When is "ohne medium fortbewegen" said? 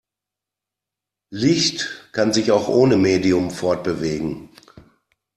2.69-4.49